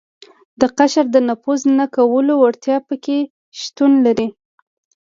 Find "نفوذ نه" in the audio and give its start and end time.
1.29-1.85